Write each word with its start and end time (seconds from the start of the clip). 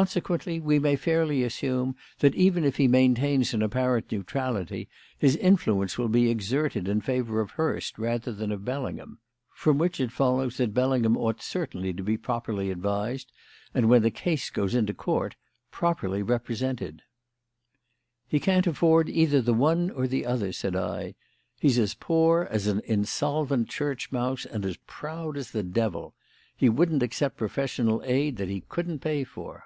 Consequently, 0.00 0.58
we 0.58 0.78
may 0.78 0.96
fairly 0.96 1.44
assume 1.44 1.94
that, 2.20 2.34
even 2.34 2.64
if 2.64 2.76
he 2.78 2.88
maintains 2.88 3.52
an 3.52 3.60
apparent 3.60 4.10
neutrality, 4.10 4.88
his 5.18 5.36
influence 5.36 5.98
will 5.98 6.08
be 6.08 6.30
exerted 6.30 6.88
in 6.88 7.02
favour 7.02 7.42
of 7.42 7.50
Hurst 7.50 7.98
rather 7.98 8.32
than 8.32 8.50
of 8.50 8.64
Bellingham; 8.64 9.18
from 9.52 9.76
which 9.76 10.00
it 10.00 10.10
follows 10.10 10.56
that 10.56 10.72
Bellingham 10.72 11.18
ought 11.18 11.42
certainly 11.42 11.92
to 11.92 12.02
be 12.02 12.16
properly 12.16 12.70
advised, 12.70 13.30
and, 13.74 13.86
when 13.90 14.00
the 14.00 14.10
case 14.10 14.48
goes 14.48 14.74
into 14.74 14.94
Court, 14.94 15.36
properly 15.70 16.22
represented." 16.22 17.02
"He 18.26 18.40
can't 18.40 18.66
afford 18.66 19.10
either 19.10 19.42
the 19.42 19.52
one 19.52 19.90
or 19.90 20.06
the 20.08 20.24
other," 20.24 20.52
said 20.52 20.74
I. 20.74 21.16
"He's 21.60 21.78
as 21.78 21.92
poor 21.92 22.48
as 22.50 22.66
an 22.66 22.80
insolvent 22.86 23.68
church 23.68 24.10
mouse 24.10 24.46
and 24.46 24.64
as 24.64 24.78
proud 24.86 25.36
as 25.36 25.50
the 25.50 25.62
devil. 25.62 26.14
He 26.56 26.70
wouldn't 26.70 27.02
accept 27.02 27.36
professional 27.36 28.02
aid 28.06 28.38
that 28.38 28.48
he 28.48 28.62
couldn't 28.70 29.00
pay 29.00 29.22
for." 29.22 29.64